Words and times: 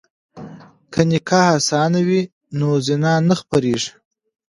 که 0.93 1.01
نکاح 1.09 1.47
اسانه 1.57 2.01
وي 2.07 2.21
نو 2.57 2.67
زنا 2.85 3.13
نه 3.27 3.35
خپریږي. 3.41 3.91